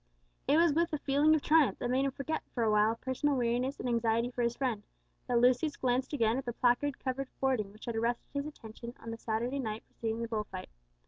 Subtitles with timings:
[0.47, 3.79] It was with a feeling of triumph, that made him forget for awhile personal weariness
[3.79, 4.81] and anxiety for his friend,
[5.27, 9.11] that Lucius glanced again at the placard covered boarding which had arrested his attention on
[9.11, 10.69] the Saturday night preceding the bull fight.